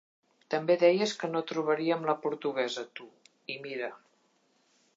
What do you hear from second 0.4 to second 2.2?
També deies que no trobaríem la